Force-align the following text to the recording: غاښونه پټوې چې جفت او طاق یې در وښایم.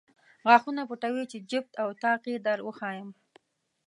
غاښونه 0.47 0.81
پټوې 0.89 1.23
چې 1.31 1.37
جفت 1.49 1.73
او 1.81 1.89
طاق 2.03 2.21
یې 2.31 2.37
در 2.45 2.59
وښایم. 2.65 3.09